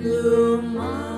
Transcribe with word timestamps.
Blue 0.00 0.62
moon. 0.62 1.17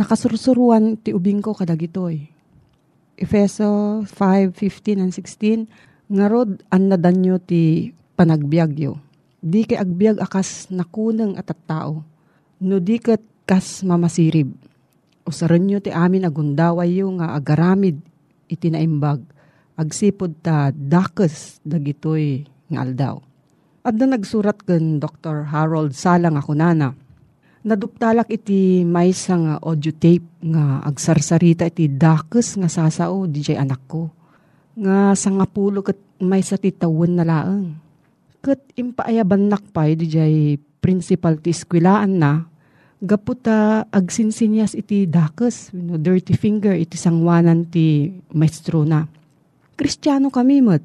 Nakasursuruan 0.00 0.96
ti 0.96 1.12
ubing 1.12 1.44
ko 1.44 1.52
kadagitoy. 1.52 2.24
Efeso 3.20 4.00
5:15 4.08 4.96
and 4.96 5.12
16 5.12 5.68
ngarod 6.08 6.64
an 6.72 6.88
nadanyo 6.88 7.36
ti 7.36 7.92
panagbiagyo. 8.16 8.96
Di 9.44 9.68
kay 9.68 9.76
agbiag 9.76 10.24
akas 10.24 10.72
nakuneng 10.72 11.36
at 11.36 11.52
at 11.52 11.60
tao. 11.68 12.00
No 12.64 12.80
di 12.80 12.96
ket 12.96 13.20
kas 13.44 13.84
mamasirib. 13.84 14.48
Usaran 15.28 15.68
nyo 15.68 15.84
ti 15.84 15.92
amin 15.92 16.24
agundaway 16.24 16.96
yo 16.96 17.12
nga 17.20 17.36
agaramid 17.36 18.00
iti 18.48 18.72
naimbag. 18.72 19.20
Agsipod 19.76 20.40
ta 20.40 20.72
dakes 20.72 21.60
dagitoy 21.60 22.48
nga 22.72 22.88
aldaw. 22.88 23.20
At 23.84 24.00
na 24.00 24.16
nagsurat 24.16 24.64
ken 24.64 24.96
Dr. 24.96 25.52
Harold 25.52 25.92
Salang 25.92 26.40
ako 26.40 26.56
nana. 26.56 26.96
Naduptalak 27.60 28.32
iti 28.32 28.88
maysa 28.88 29.36
nga 29.36 29.54
audio 29.60 29.92
tape 29.92 30.24
nga 30.40 30.80
agsarsarita 30.80 31.68
iti 31.68 31.92
dakes 31.92 32.56
nga 32.56 32.72
sasao 32.72 33.28
di 33.28 33.44
anak 33.52 33.84
ko. 33.84 34.08
Nga 34.80 35.12
sangapulo 35.12 35.84
ket 35.84 36.00
maysa 36.24 36.56
ti 36.56 36.72
tawon 36.72 37.20
na 37.20 37.24
laeng. 37.28 37.76
Ket 38.40 38.64
impaayaban 38.80 39.52
nakpay 39.52 39.92
di 39.92 40.08
principal 40.80 41.36
ti 41.36 41.52
eskwelaan 41.52 42.16
na 42.16 42.48
gaputa 43.00 43.84
agsinsinyas 43.92 44.72
iti 44.72 45.04
dakes, 45.04 45.76
you 45.76 45.84
know, 45.84 46.00
dirty 46.00 46.32
finger 46.36 46.72
iti 46.72 46.96
sangwanan 46.96 47.68
ti 47.68 48.08
maestro 48.32 48.88
na. 48.88 49.04
Kristiyano 49.76 50.32
kami 50.32 50.64
met. 50.64 50.84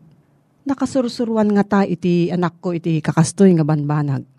Nakasursuruan 0.67 1.55
nga 1.55 1.63
ta 1.63 1.79
iti 1.87 2.27
anak 2.27 2.59
ko 2.59 2.75
iti 2.75 2.99
kakastoy 2.99 3.55
nga 3.55 3.63
banbanag. 3.63 4.34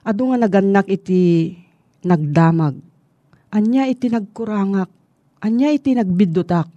Ado 0.00 0.32
nga 0.32 0.38
naganak 0.40 0.88
iti 0.88 1.52
nagdamag. 2.04 2.76
Anya 3.52 3.84
iti 3.84 4.08
nagkurangak. 4.08 4.88
Anya 5.44 5.68
iti 5.72 5.92
nagbidutak. 5.92 6.68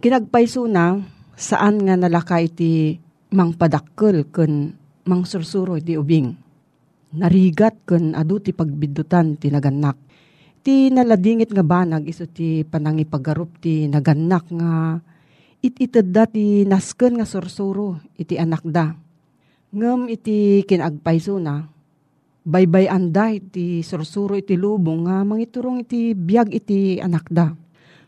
Kinagpaiso 0.00 0.68
na 0.68 1.00
saan 1.36 1.80
nga 1.80 1.96
nalaka 1.96 2.40
iti 2.40 3.00
mangpadakkel 3.32 4.28
ken 4.28 4.76
mangsursuro 5.08 5.76
iti 5.76 5.96
ubing 5.96 6.46
narigat 7.16 7.80
ken 7.88 8.12
adu 8.12 8.42
ti 8.42 8.52
pagbidutan 8.52 9.40
ti 9.40 9.48
naganak. 9.48 9.96
Ti 10.60 10.92
naladingit 10.92 11.54
nga 11.54 11.64
banag 11.64 12.04
iso 12.04 12.28
ti 12.28 12.66
panangipagarup 12.66 13.62
ti 13.62 13.86
naganak 13.88 14.44
nga 14.52 15.00
itited 15.64 16.12
da 16.12 16.28
ti 16.28 16.66
nasken 16.68 17.16
nga 17.16 17.24
sursuro 17.24 18.02
iti 18.18 18.36
anak 18.36 18.66
da. 18.66 18.92
Ngem 19.72 20.10
iti 20.10 20.66
kinagpayso 20.66 21.38
na, 21.40 21.68
baybay 22.46 22.86
anday 22.86 23.42
ti 23.42 23.82
sursuro 23.82 24.38
iti 24.38 24.54
lubong 24.54 25.10
nga 25.10 25.26
mangiturong 25.26 25.82
iti 25.82 26.14
biag 26.14 26.54
iti 26.54 27.02
anak 27.02 27.26
da. 27.26 27.50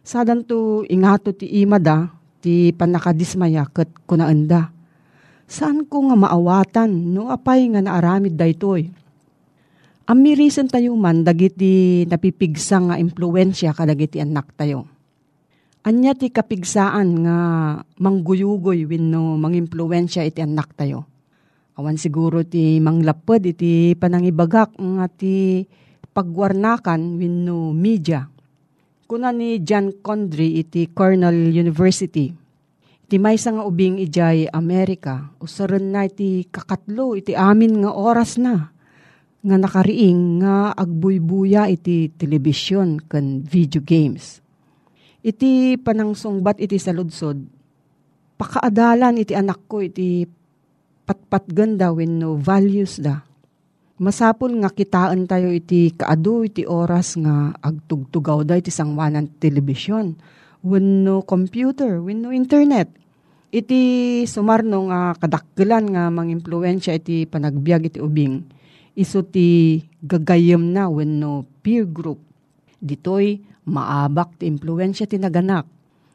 Sadan 0.06 0.46
to 0.46 0.86
ingato 0.86 1.34
ti 1.34 1.50
ima 1.60 1.76
da, 1.82 2.06
ti 2.38 2.70
panakadismaya 2.70 3.66
ket 3.74 3.90
kunaenda 4.06 4.78
Saan 5.48 5.88
ko 5.88 6.12
nga 6.12 6.16
maawatan 6.28 7.16
no 7.16 7.32
apay 7.32 7.72
nga 7.72 7.80
naaramid 7.80 8.36
daytoy? 8.36 8.92
Amirisan 10.04 10.68
tayo 10.68 10.92
man 10.92 11.24
dagiti 11.24 12.04
napipigsa 12.04 12.76
nga 12.84 13.00
impluensya 13.00 13.72
kadagiti 13.72 14.20
anak 14.20 14.52
tayo. 14.60 14.84
Anya 15.88 16.12
ti 16.12 16.28
kapigsaan 16.28 17.24
nga 17.24 17.36
mangguyugoy 17.96 18.84
wenno 18.84 19.40
mangimpluensya 19.40 20.28
iti 20.28 20.44
anak 20.44 20.76
tayo. 20.76 21.08
Awan 21.78 21.94
siguro 21.94 22.42
ti 22.42 22.82
manglapod 22.82 23.46
iti 23.46 23.94
panangibagak 23.94 24.74
nga 24.74 25.06
ti 25.06 25.62
pagwarnakan 26.10 27.16
wenno 27.22 27.70
media. 27.70 28.26
Kuna 29.06 29.30
ni 29.30 29.62
John 29.62 30.02
Condry 30.02 30.58
iti 30.58 30.90
Cornell 30.90 31.54
University 31.54 32.48
Iti 33.08 33.16
may 33.16 33.40
nga 33.40 33.64
ubing 33.64 33.96
ijay 34.04 34.52
Amerika, 34.52 35.32
usaran 35.40 35.96
na 35.96 36.04
iti 36.04 36.44
kakatlo, 36.44 37.16
iti 37.16 37.32
amin 37.32 37.80
nga 37.80 37.96
oras 37.96 38.36
na. 38.36 38.68
Nga 39.40 39.56
nakariing 39.64 40.44
nga 40.44 40.76
agbuybuya 40.76 41.72
iti 41.72 42.12
telebisyon 42.12 43.00
kan 43.08 43.40
video 43.40 43.80
games. 43.80 44.44
Iti 45.24 45.80
panangsungbat 45.80 46.60
iti 46.60 46.76
saludsod, 46.76 47.40
pakaadalan 48.36 49.24
iti 49.24 49.32
anak 49.32 49.64
ko 49.64 49.80
iti 49.80 50.28
patpat 51.08 51.48
ganda 51.48 51.88
when 51.88 52.20
no 52.20 52.36
values 52.36 53.00
da. 53.00 53.24
Masapol 53.96 54.60
nga 54.60 54.68
kitaan 54.68 55.24
tayo 55.24 55.48
iti 55.48 55.90
kaado 55.96 56.44
iti 56.44 56.68
oras 56.68 57.16
nga 57.16 57.56
agtugtugaw 57.64 58.44
da 58.44 58.60
iti 58.60 58.68
sangwanan 58.68 59.26
telebisyon 59.40 60.14
wenno 60.62 61.22
computer, 61.24 62.02
wenno 62.02 62.34
internet. 62.34 62.90
Iti 63.48 64.22
sumarno 64.28 64.92
nga 64.92 65.16
kadakkelan 65.16 65.84
nga 65.96 66.04
mangimpluwensya 66.12 67.00
iti 67.00 67.24
panagbiag 67.24 67.88
iti 67.88 67.98
ubing. 67.98 68.44
Iso 68.92 69.24
ti 69.24 69.80
gagayem 70.04 70.74
na 70.74 70.90
wenno 70.92 71.48
peer 71.64 71.88
group. 71.88 72.20
Ditoy 72.78 73.40
maabak 73.64 74.36
ti 74.42 74.50
impluwensya 74.50 75.08
ti 75.08 75.16
naganak. 75.16 75.64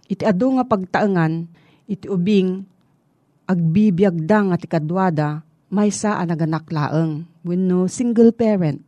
Iti 0.06 0.24
adu 0.28 0.56
nga 0.56 0.68
pagtaengan 0.68 1.50
iti 1.90 2.06
ubing 2.06 2.70
agbibiag 3.50 4.24
da 4.24 4.44
nga 4.48 4.56
ti 4.60 4.68
kadwada 4.68 5.44
maysa 5.74 6.22
a 6.22 6.24
naganak 6.24 6.70
laeng 6.70 7.26
wenno 7.44 7.90
single 7.92 8.32
parent. 8.32 8.80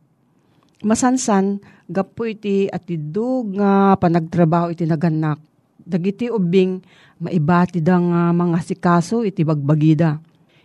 Masansan 0.84 1.58
gapo 1.88 2.28
iti 2.28 2.68
atidog 2.68 3.56
nga 3.56 3.96
panagtrabaho 3.96 4.70
iti 4.70 4.84
naganak 4.84 5.40
dagiti 5.86 6.26
ubing 6.26 6.82
maibati 7.22 7.78
da 7.78 7.96
nga 8.02 8.20
mga 8.34 8.58
sikaso 8.60 9.22
iti 9.22 9.46
bagbagida. 9.46 10.18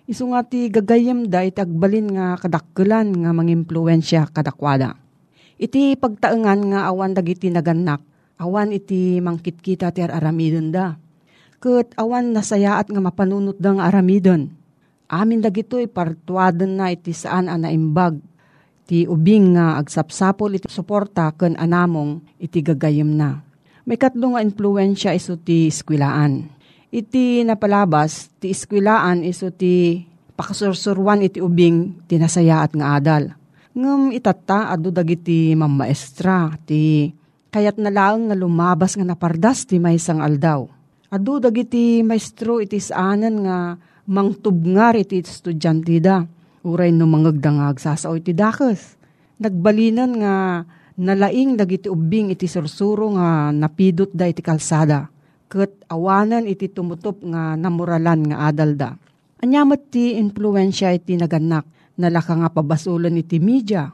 Isu 0.09 0.33
nga 0.33 0.41
ti 0.43 0.67
gagayem 0.67 1.29
da 1.29 1.45
iti 1.45 1.61
agbalin 1.61 2.17
nga 2.17 2.35
kadakkelan 2.41 3.13
nga 3.21 3.31
mangimpluensya 3.31 4.33
kadakwada. 4.33 4.97
Iti 5.61 5.93
pagtaengan 5.93 6.73
nga 6.73 6.79
awan 6.89 7.13
dagiti 7.13 7.47
naganak, 7.53 8.01
awan 8.41 8.73
iti 8.73 9.21
mangkitkita 9.21 9.93
ti 9.93 10.01
aramidon 10.01 10.73
da. 10.73 10.97
Ket 11.61 11.93
awan 11.93 12.33
nasayaat 12.33 12.89
nga 12.89 12.97
mapanunot 12.97 13.61
da 13.61 13.77
nga 13.77 13.85
aramidon. 13.93 14.49
Amin 15.05 15.45
dagitoy 15.45 15.85
partuaden 15.85 16.81
na 16.81 16.89
iti 16.89 17.13
saan 17.13 17.45
a 17.45 17.55
naimbag 17.59 18.17
ti 18.89 19.05
ubing 19.05 19.53
nga 19.53 19.77
agsapsapol 19.77 20.57
iti 20.57 20.65
suporta 20.65 21.29
ken 21.37 21.53
anamong 21.59 22.17
iti 22.41 22.65
gagayem 22.65 23.13
na 23.13 23.51
may 23.85 23.97
katlo 23.97 24.33
nga 24.37 24.45
influensya 24.45 25.11
iso 25.17 25.37
ti 25.37 25.69
iskwilaan. 25.69 26.45
Iti 26.91 27.41
napalabas, 27.47 28.29
ti 28.37 28.51
iskwilaan 28.51 29.23
iso 29.23 29.49
ti 29.49 30.03
pakasursurwan 30.35 31.23
iti 31.23 31.39
ubing 31.39 32.05
tinasayaat 32.05 32.75
nga 32.77 32.99
adal. 32.99 33.23
Ngem 33.71 34.11
itata 34.11 34.69
adu 34.75 34.91
dagiti 34.91 35.55
mammaestra 35.55 36.51
ti 36.67 37.11
kayat 37.51 37.79
na 37.79 37.91
lang 37.91 38.27
nga 38.27 38.35
lumabas 38.35 38.99
nga 38.99 39.07
napardas 39.07 39.63
ti 39.63 39.79
maysang 39.79 40.19
aldaw. 40.19 40.67
Adu 41.11 41.43
dagiti 41.43 41.99
maestro 42.07 42.63
iti 42.63 42.79
saanan 42.79 43.43
nga 43.43 43.75
mangtubngar 44.07 44.95
iti 44.95 45.19
estudyante 45.19 45.99
da. 45.99 46.23
Uray 46.63 46.95
no 46.95 47.03
mangagdangag 47.03 47.83
sasao 47.83 48.15
iti 48.15 48.31
dakes. 48.31 48.95
Nagbalinan 49.43 50.11
nga 50.23 50.63
nalaing 50.95 51.59
dagiti 51.59 51.91
ubing 51.91 52.31
iti 52.31 52.47
sursuro 52.47 53.11
nga 53.19 53.51
napidot 53.51 54.07
da 54.15 54.23
iti 54.31 54.39
kalsada. 54.39 55.11
Kat 55.51 55.83
awanan 55.91 56.47
iti 56.47 56.71
tumutop 56.71 57.19
nga 57.27 57.59
namuralan 57.59 58.31
nga 58.31 58.47
adal 58.47 58.79
da. 58.79 58.95
Anyamat 59.43 59.91
ti 59.91 60.15
influensya 60.15 60.95
iti 60.95 61.19
naganak, 61.19 61.67
nalaka 61.99 62.39
nga 62.39 62.47
pabasulan 62.55 63.19
iti 63.19 63.35
media. 63.43 63.91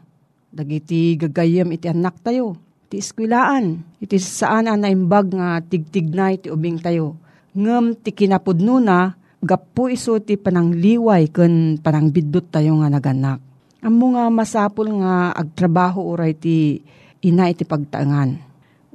Dagiti 0.54 1.18
gagayem 1.18 1.74
iti 1.74 1.90
anak 1.90 2.22
tayo, 2.22 2.62
iti 2.88 3.04
eskwilaan, 3.04 3.84
iti 4.00 4.16
saan 4.16 4.72
na 4.72 4.88
imbag 4.88 5.36
nga 5.36 5.60
tigtig 5.60 6.08
na 6.16 6.32
iti 6.32 6.48
ubing 6.48 6.80
tayo. 6.80 7.20
Ngem 7.52 8.00
ti 8.00 8.16
kinapudno 8.16 8.80
na, 8.80 9.12
gapu 9.44 9.92
iso 9.92 10.16
ti 10.24 10.40
panangliway 10.40 11.28
ken 11.28 11.84
panangbidot 11.84 12.48
tayo 12.48 12.80
nga 12.80 12.88
naganak. 12.88 13.44
Amo 13.84 14.16
nga 14.16 14.32
masapul 14.32 15.04
nga 15.04 15.36
agtrabaho 15.36 16.00
uray 16.16 16.32
ti 16.32 16.80
ina 17.28 17.52
iti 17.52 17.68
pagtaangan. 17.68 18.40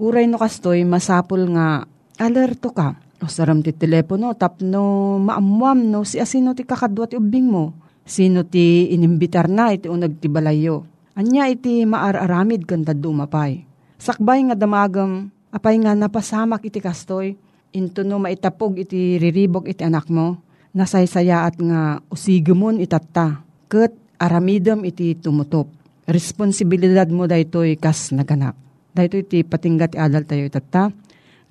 Uray 0.01 0.25
no 0.25 0.41
kastoy 0.41 0.89
masapul 0.89 1.53
nga 1.53 1.85
alerto 2.17 2.73
ka. 2.73 2.97
O 3.21 3.29
saram 3.29 3.61
ti 3.61 3.77
telepono, 3.77 4.33
tapno 4.35 5.15
maamuam 5.21 5.79
no, 5.85 6.03
si 6.03 6.17
asino 6.17 6.57
ti 6.57 6.65
kakadwa 6.65 7.13
ti 7.13 7.21
ubing 7.21 7.45
mo. 7.45 7.77
Sino 8.09 8.43
ti 8.43 8.89
inimbitar 8.89 9.53
na 9.53 9.71
iti 9.71 9.87
unag 9.87 10.17
ti 10.17 10.33
balayo. 10.33 10.89
Anya 11.13 11.45
iti 11.47 11.85
maararamid 11.85 12.65
kanta 12.65 12.97
dumapay. 12.97 13.72
Sakbay 14.03 14.51
nga 14.51 14.59
damagam, 14.59 15.31
apay 15.55 15.79
nga 15.79 15.95
napasamak 15.95 16.67
iti 16.67 16.83
kastoy, 16.83 17.39
into 17.71 18.03
no 18.03 18.19
maitapog 18.19 18.75
iti 18.83 19.15
riribok 19.15 19.71
iti 19.71 19.87
anak 19.87 20.11
mo, 20.11 20.43
nasaysayaat 20.75 21.55
nga 21.63 22.03
usigumon 22.11 22.83
itatta, 22.83 23.47
ket 23.71 23.95
aramidem 24.19 24.83
iti 24.83 25.15
tumutop. 25.15 25.71
Responsibilidad 26.11 27.07
mo 27.15 27.31
daytoy 27.31 27.79
kas 27.79 28.11
naganak. 28.11 28.59
Daytoy 28.91 29.23
iti 29.23 29.47
patinggat 29.47 29.95
ti 29.95 30.03
adal 30.03 30.27
tayo 30.27 30.51
itatta, 30.51 30.91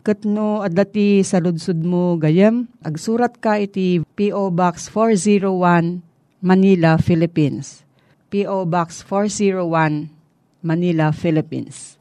Kat 0.02 0.26
no, 0.26 0.66
adati 0.66 1.22
sa 1.22 1.38
ludsud 1.38 1.78
mo 1.86 2.18
gayem, 2.18 2.66
agsurat 2.82 3.38
ka 3.38 3.62
iti 3.62 4.02
P.O. 4.18 4.50
Box 4.50 4.90
401, 4.90 6.02
Manila, 6.42 6.98
Philippines. 6.98 7.86
P.O. 8.34 8.66
Box 8.66 9.06
401, 9.06 10.10
Manila, 10.66 11.14
Philippines. 11.14 12.01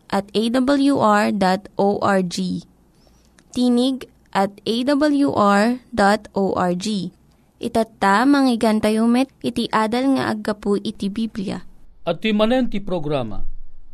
at 0.11 0.27
awr.org. 0.35 1.35
Tinig 3.51 3.97
at 4.31 4.51
awr.org. 4.63 5.67
Itatta, 7.61 8.25
manggigan 8.25 8.81
tayo 8.81 9.05
met, 9.05 9.29
iti 9.45 9.69
adal 9.69 10.17
nga 10.17 10.33
aggapu 10.33 10.81
iti 10.81 11.13
Biblia. 11.13 11.61
At 12.01 12.25
ti 12.25 12.33
manen 12.33 12.73
ti 12.73 12.81
programa, 12.81 13.45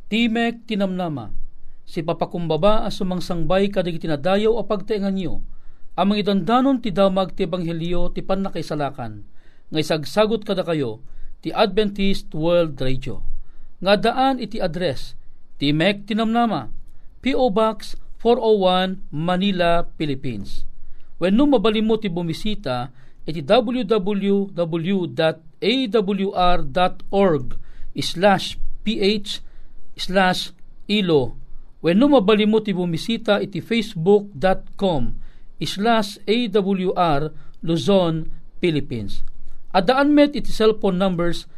Timek 0.08 0.64
Tinamnama, 0.64 1.36
si 1.84 2.00
papakumbaba 2.00 2.88
as 2.88 2.96
sumangsangbay 2.96 3.68
kadig 3.68 4.00
tinadayaw 4.00 4.56
a 4.56 4.64
pagtaingan 4.64 5.20
nyo, 5.20 5.44
amang 6.00 6.16
idandanon 6.16 6.80
ti 6.80 6.96
damag 6.96 7.36
ti 7.36 7.44
ebanghelyo 7.44 8.16
ti 8.16 8.24
panakaisalakan, 8.24 9.28
nga 9.68 9.80
isagsagot 9.84 10.48
kada 10.48 10.64
kayo, 10.64 11.04
ti 11.44 11.52
Adventist 11.52 12.32
World 12.32 12.80
Radio. 12.80 13.20
Nga 13.84 13.94
daan 14.00 14.36
iti 14.40 14.64
address, 14.64 15.17
ti 15.58 15.74
Mek 15.74 16.06
Tinamnama, 16.06 16.70
P.O. 17.22 17.50
Box 17.50 17.98
401 18.22 19.02
Manila, 19.12 19.86
Philippines. 19.98 20.66
When 21.18 21.38
no 21.38 21.46
mabalimo 21.50 21.98
ti 21.98 22.10
bumisita, 22.10 22.94
iti 23.26 23.42
www.awr.org 23.42 24.56
slash 27.98 28.62
ph 28.86 29.42
slash 29.98 30.54
ilo 30.86 31.34
When 31.82 31.98
no 32.02 32.10
mabalimo 32.10 32.62
ti 32.62 32.74
bumisita 32.74 33.42
iti 33.42 33.62
facebook.com 33.62 35.02
slash 35.62 36.22
awr 36.26 37.34
Luzon, 37.66 38.30
Philippines. 38.62 39.26
Adaan 39.74 40.14
met 40.14 40.38
iti 40.38 40.54
cellphone 40.54 41.02
numbers 41.02 41.50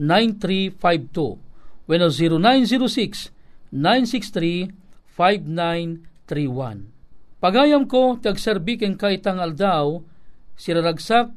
0939-862-9352 0.00 1.36
when 1.90 2.00
0906-963-5931. 3.74 4.70
Pagayam 7.40 7.88
ko, 7.88 8.20
tagserbiken 8.20 9.00
ka 9.00 9.08
itang 9.10 9.40
aldaw, 9.40 9.98
siraragsak 10.60 11.32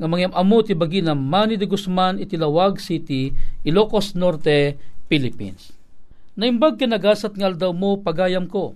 nga 0.00 0.06
mangyam 0.08 0.32
amo 0.32 0.64
ti 0.64 0.72
bagi 0.72 1.04
na 1.04 1.12
Manny 1.12 1.60
de 1.60 1.68
Guzman 1.68 2.18
iti 2.18 2.40
Lawag 2.40 2.80
City, 2.80 3.30
Ilocos 3.62 4.16
Norte, 4.16 4.74
Philippines. 5.06 5.70
Naimbag 6.34 6.80
kinagasat 6.80 7.36
ngal 7.36 7.60
daw 7.60 7.76
mo 7.76 8.00
pagayam 8.00 8.48
ko. 8.48 8.72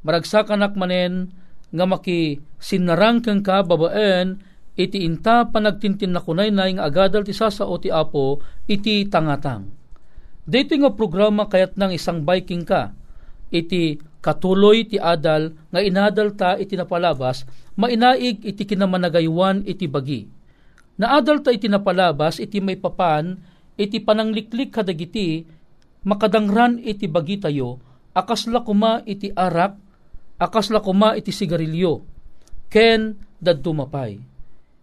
Maragsakanak 0.00 0.72
manen 0.74 1.28
nga 1.68 1.84
maki 1.84 2.40
sinarang 2.56 3.20
kang 3.20 3.44
ka 3.44 3.60
babaen 3.60 4.40
iti 4.76 5.08
inta 5.08 5.48
panagtintin 5.48 6.12
na 6.12 6.20
kunay 6.20 6.52
na 6.52 6.68
nga 6.68 6.84
agadal 6.84 7.24
ti 7.24 7.32
sasao 7.32 7.80
ti 7.80 7.88
apo 7.88 8.44
iti 8.68 9.08
tangatang. 9.08 9.72
Dito 10.46 10.76
nga 10.76 10.92
programa 10.92 11.48
kayat 11.48 11.74
nang 11.80 11.90
isang 11.90 12.22
biking 12.22 12.62
ka 12.62 12.92
iti 13.50 13.98
katuloy 14.20 14.84
ti 14.86 15.00
adal 15.00 15.56
nga 15.72 15.80
inadal 15.80 16.36
ta 16.36 16.54
iti 16.60 16.76
napalabas 16.76 17.48
mainaig 17.74 18.44
iti 18.44 18.62
kinamanagaywan 18.68 19.64
iti 19.64 19.88
bagi. 19.88 20.28
Naadal 21.00 21.40
ta 21.40 21.50
iti 21.50 21.66
napalabas 21.66 22.38
iti 22.38 22.60
may 22.60 22.76
papan 22.76 23.36
iti 23.80 24.00
panangliklik 24.00 24.76
kadagiti 24.76 25.44
makadangran 26.04 26.78
iti 26.84 27.08
bagi 27.08 27.40
tayo 27.40 27.80
akasla 28.16 28.64
kuma 28.64 29.04
iti 29.04 29.32
arak 29.32 29.76
akasla 30.40 30.80
kuma 30.80 31.12
iti 31.18 31.32
sigarilyo 31.32 32.00
ken 32.72 33.18
dadto 33.36 33.72
mapay 33.76 34.35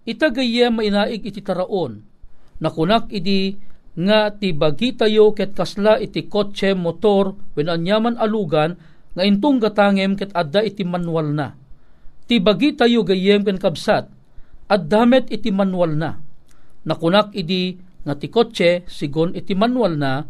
itagayya 0.04 0.72
mainaig 0.72 1.24
iti 1.24 1.40
taraon. 1.40 2.04
Nakunak 2.60 3.12
iti 3.12 3.56
nga 3.94 4.34
ti 4.34 4.56
bagi 4.56 4.98
tayo 4.98 5.32
ket 5.38 5.54
kasla 5.54 6.02
iti 6.02 6.26
kotse 6.26 6.74
motor 6.74 7.38
wen 7.54 7.70
anyaman 7.70 8.18
alugan 8.18 8.74
nga 9.14 9.22
intong 9.22 9.62
gatangem 9.62 10.18
ket 10.18 10.34
adda 10.34 10.66
iti 10.66 10.82
manual 10.82 11.30
na. 11.34 11.54
Ti 12.26 12.42
bagi 12.42 12.74
tayo 12.74 13.06
gayem 13.06 13.46
ken 13.46 13.60
kabsat 13.62 14.10
addamet 14.72 15.30
iti 15.30 15.54
manual 15.54 15.94
na. 15.94 16.18
Nakunak 16.84 17.32
iti 17.38 17.78
nga 18.04 18.18
ti 18.18 18.28
kotse 18.28 18.84
sigon 18.90 19.38
iti 19.38 19.54
manual 19.54 19.94
na 19.96 20.26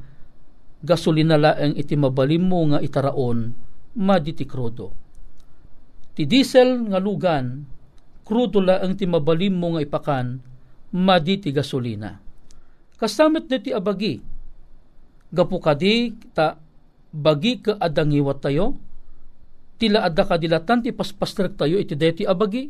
gasolina 0.84 1.39
laeng 1.39 1.80
iti 1.80 1.96
mabalim 1.96 2.44
mo 2.44 2.60
nga 2.75 2.84
itaraon 2.84 3.56
maditi 3.98 4.44
krudo. 4.44 4.92
Ti 6.13 6.27
diesel 6.30 6.92
nga 6.92 7.00
lugan 7.01 7.65
krudo 8.24 8.63
laeng 8.63 8.96
ti 8.96 9.06
mabalim 9.06 9.56
mo 9.56 9.75
nga 9.75 9.84
ipakan 9.84 10.39
maditi 10.96 11.51
gasolina. 11.51 12.20
Kasamit 12.98 13.51
ti 13.51 13.72
abagi 13.75 14.24
gapu 15.34 15.58
kadi 15.60 16.13
ta 16.32 16.56
bagi 17.13 17.60
ka 17.60 17.77
adangiwat 17.77 18.42
tayo 18.42 18.77
tila 19.82 20.06
adda 20.08 20.24
kadilatan 20.24 20.86
ti 20.86 20.94
paspastrek 20.94 21.58
tayo 21.58 21.82
iti 21.82 21.98
deti 21.98 22.24
abagi 22.24 22.70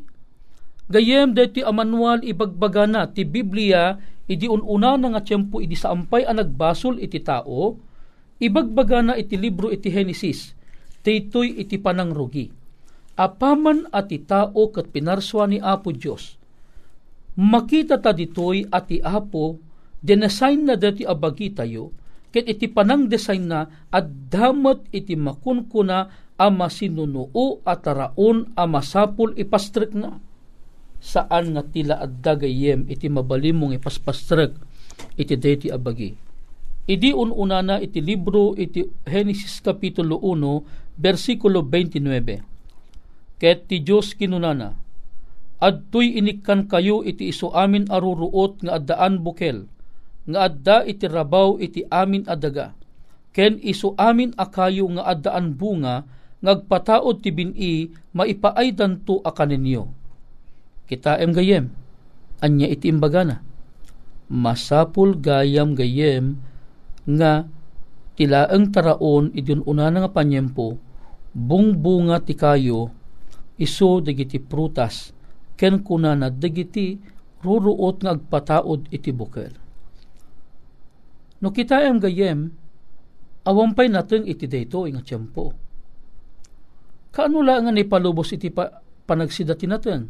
gayem 0.87 1.35
deti 1.35 1.59
a 1.59 1.71
manual 1.75 2.23
ibagbagana 2.23 3.11
ti 3.11 3.27
Biblia 3.27 3.99
idi 4.27 4.47
ununa 4.47 4.95
na 4.95 5.07
nga 5.15 5.21
tiyempo 5.23 5.59
idi 5.59 5.75
saampay 5.75 6.23
ang 6.23 6.39
nagbasol 6.39 6.99
iti 6.99 7.19
tao, 7.19 7.75
ibagbaga 8.39 9.03
na 9.03 9.13
iti 9.19 9.35
libro 9.35 9.67
iti 9.67 9.91
Genesis, 9.91 10.55
taytoy 11.03 11.59
iti 11.59 11.75
panangrugi. 11.75 12.62
Apaman 13.13 13.85
at 13.93 14.09
tao 14.25 14.73
kat 14.73 14.89
pinarswa 14.89 15.45
ni 15.45 15.61
Apo 15.61 15.93
Diyos. 15.93 16.41
Makita 17.37 18.01
ta 18.01 18.13
ditoy 18.13 18.65
at 18.73 18.89
Apo, 19.05 19.61
denesign 20.01 20.65
na 20.65 20.73
dati 20.77 21.05
abagi 21.05 21.53
tayo, 21.53 21.93
ket 22.33 22.49
iti 22.49 22.65
panang 22.65 23.05
design 23.05 23.45
na 23.45 23.69
at 23.93 24.09
damat 24.33 24.89
iti 24.89 25.13
makunkuna 25.13 26.09
ama 26.41 26.65
sinunuo 26.69 27.61
at 27.61 27.85
raon 27.85 28.49
ama 28.57 28.81
sapul 28.81 29.37
ipastrik 29.37 29.93
na 29.93 30.17
saan 30.97 31.53
nga 31.53 31.61
tila 31.67 32.01
at 32.01 32.23
dagayem 32.23 32.89
iti 32.89 33.11
mabalimong 33.11 33.75
ipaspastrek 33.77 34.55
iti 35.19 35.35
deti 35.37 35.67
abagi. 35.69 36.15
Idi 36.83 37.13
ununa 37.13 37.59
na 37.61 37.75
iti 37.79 38.01
libro 38.03 38.57
iti 38.59 38.83
Genesis 39.07 39.61
Kapitulo 39.63 40.19
1 40.19 40.99
versikulo 40.99 41.61
29. 41.63 42.52
Ket 43.43 43.67
ti 43.67 43.83
Diyos 43.83 44.15
kinunana, 44.15 44.79
Adtoy 45.59 46.15
inikkan 46.15 46.71
kayo 46.71 47.03
iti 47.03 47.27
iso 47.27 47.51
amin 47.51 47.91
aruruot 47.91 48.63
nga 48.63 48.79
addaan 48.79 49.19
bukel, 49.19 49.67
nga 50.27 50.47
adda 50.47 50.87
iti 50.87 51.07
rabaw 51.07 51.59
iti 51.59 51.83
amin 51.87 52.23
adaga. 52.27 52.71
Ken 53.35 53.59
iso 53.59 53.95
amin 53.99 54.31
akayo 54.39 54.87
nga 54.95 55.11
addaan 55.11 55.55
bunga, 55.55 56.07
ngagpataod 56.43 57.23
ti 57.23 57.31
bini 57.31 57.87
maipaaydan 58.11 59.07
to 59.07 59.23
akaninyo 59.23 59.87
kita 60.91 61.15
em 61.23 61.31
gayem 61.31 61.71
anya 62.43 62.67
iti 62.67 62.91
imbagana 62.91 63.39
masapul 64.27 65.15
gayam 65.15 65.71
gayem 65.71 66.35
nga 67.07 67.47
tilaeng 68.19 68.75
taraon 68.75 69.31
idun 69.31 69.63
una 69.63 69.87
nga 69.87 70.11
panyempo 70.11 70.75
bungbunga 71.31 72.19
ti 72.19 72.35
kayo 72.35 72.91
iso 73.59 74.01
dagiti 74.01 74.41
prutas 74.41 75.13
ken 75.53 75.85
kuna 75.85 76.17
na 76.17 76.33
dagiti 76.33 76.97
ruruot 77.43 78.01
nga 78.01 78.15
agpataod 78.15 78.89
iti 78.89 79.11
bukel. 79.11 79.53
No 81.43 81.51
kita 81.51 81.83
ang 81.83 81.99
gayem, 81.99 82.55
awampay 83.43 83.91
natin 83.91 84.23
iti 84.23 84.47
dayto 84.47 84.87
nga 84.87 85.03
tiyempo. 85.03 85.51
Kaano 87.13 87.43
lang 87.43 87.67
nga 87.67 87.83
palubos 87.85 88.31
iti 88.33 88.49
pa, 88.49 88.81
panagsidati 89.05 89.67
natin? 89.67 90.07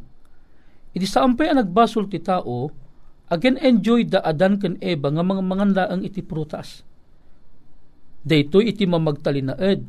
Iti 0.94 1.10
saampay 1.10 1.52
ang 1.52 1.66
nagbasol 1.66 2.06
ti 2.06 2.22
tao, 2.22 2.70
again 3.34 3.58
enjoy 3.58 4.06
da 4.06 4.22
adan 4.22 4.62
ken 4.62 4.78
eba 4.78 5.10
nga 5.10 5.26
mga 5.26 5.42
manganlaang 5.42 6.06
iti 6.06 6.22
prutas. 6.22 6.86
Daytoy 8.24 8.72
iti 8.72 8.86
mamagtalinaed, 8.86 9.82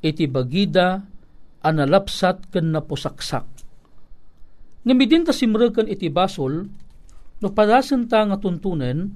iti 0.00 0.24
bagida, 0.30 1.04
analapsat 1.62 2.50
ken 2.50 2.74
napusaksak. 2.74 3.46
Nga 4.82 4.94
midin 4.98 5.22
ta 5.22 5.30
simrekan 5.30 5.86
iti 5.86 6.10
basol, 6.10 6.66
no 7.38 7.48
padasan 7.54 8.10
ta 8.10 8.26
nga 8.26 8.38
tuntunen, 8.38 9.14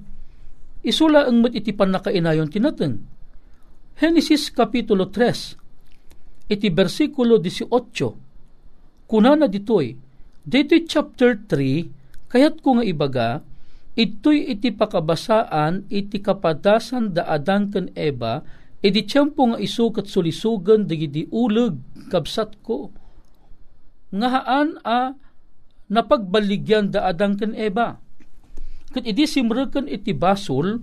isula 0.83 1.27
ang 1.27 1.43
mat 1.43 1.53
iti 1.53 1.75
panakainayon 1.75 2.47
tinateng. 2.47 2.95
Genesis 3.97 4.53
Kapitulo 4.53 5.11
3, 5.11 6.51
iti 6.53 6.67
versikulo 6.71 7.41
18. 7.41 9.07
Kunana 9.07 9.47
ditoy, 9.51 9.95
ditoy 10.47 10.81
chapter 10.87 11.35
3, 11.35 12.31
kayat 12.31 12.59
ko 12.63 12.79
nga 12.79 12.85
ibaga, 12.85 13.29
ito'y 13.97 14.53
iti 14.53 14.69
pakabasaan 14.69 15.89
iti 15.89 16.21
kapadasan 16.21 17.17
da 17.17 17.25
adang 17.25 17.73
ken 17.73 17.89
eba, 17.97 18.45
iti 18.83 19.01
tiyempo 19.05 19.53
nga 19.53 19.59
isukat 19.61 20.05
sulisugan 20.09 20.85
digidi 20.85 21.25
uleg 21.33 21.77
kabsat 22.13 22.61
ko. 22.61 22.93
Nga 24.13 24.27
haan 24.29 24.69
a 24.85 25.17
napagbaligyan 25.91 26.93
da 26.93 27.09
adang 27.09 27.35
ken 27.35 27.57
eba. 27.57 27.99
Kat 28.93 29.03
idi 29.03 29.27
simrekan 29.27 29.89
iti 29.89 30.15
basol, 30.15 30.79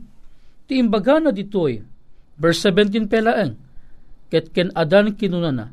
ti 0.68 0.76
imbaga 0.76 1.20
na 1.20 1.32
ditoy, 1.32 1.80
verse 2.36 2.68
17 2.68 3.08
pelaeng, 3.08 3.56
ket 4.34 4.50
ken 4.50 4.74
adan 4.74 5.14
kinunana 5.14 5.70